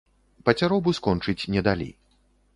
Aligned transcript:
Пацяробу 0.47 0.95
скончыць 1.01 1.39
не 1.59 1.65
далі. 1.69 1.89